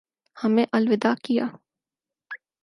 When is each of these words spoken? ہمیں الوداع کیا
ہمیں 0.37 0.65
الوداع 0.73 1.13
کیا 1.23 1.45